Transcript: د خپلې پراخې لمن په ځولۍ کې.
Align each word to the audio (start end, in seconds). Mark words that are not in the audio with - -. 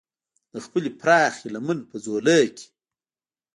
د 0.53 0.55
خپلې 0.65 0.89
پراخې 0.99 1.47
لمن 1.55 1.79
په 1.89 1.95
ځولۍ 2.05 2.45
کې. 2.57 2.67